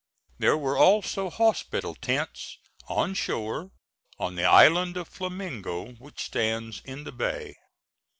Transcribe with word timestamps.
There 0.39 0.57
were 0.57 0.79
also 0.79 1.29
hospital 1.29 1.93
tents 1.93 2.57
on 2.89 3.13
shore 3.13 3.69
on 4.17 4.33
the 4.33 4.45
island 4.45 4.97
of 4.97 5.07
Flamingo, 5.07 5.91
which 5.99 6.23
stands 6.23 6.81
in 6.85 7.03
the 7.03 7.11
bay. 7.11 7.53